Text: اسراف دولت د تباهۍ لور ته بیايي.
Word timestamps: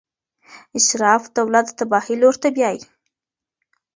اسراف 0.79 1.23
دولت 1.37 1.65
د 1.71 1.75
تباهۍ 1.79 2.15
لور 2.21 2.35
ته 2.41 2.47
بیايي. 2.55 2.81